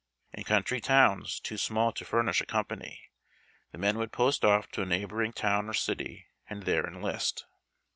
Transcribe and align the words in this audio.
In 0.33 0.43
country 0.45 0.81
towns 0.81 1.39
too 1.39 1.57
small 1.59 1.91
to 1.91 2.03
furnish 2.03 2.41
a 2.41 2.47
comi)any, 2.47 2.97
the 3.71 3.77
men 3.77 3.99
would 3.99 4.11
post 4.11 4.43
off 4.43 4.67
to 4.69 4.81
a 4.81 4.85
neighboring 4.87 5.31
town 5.31 5.69
or 5.69 5.75
city, 5.75 6.25
and 6.49 6.63
there 6.63 6.87
enlist. 6.87 7.45